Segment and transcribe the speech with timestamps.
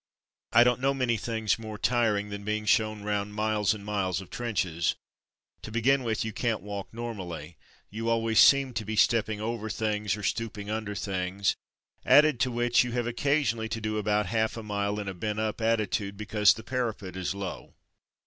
[0.51, 4.31] I don't know many things more tiring than being shown round miles and miles of
[4.31, 4.95] trenches.
[5.61, 7.55] To begin with, you can't walk normally—
[7.91, 11.55] you always seem to be stepping over things or stooping under things;
[12.03, 15.39] added to which, you have occasionally to do about half a mile in a bent
[15.39, 17.75] up attitude, because the parapet is low.